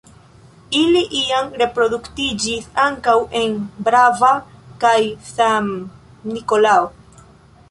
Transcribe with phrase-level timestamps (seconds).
[0.77, 3.53] Ili iam reproduktiĝis ankaŭ en
[3.89, 4.33] Brava
[4.87, 4.97] kaj
[5.29, 6.91] San-Nikolao.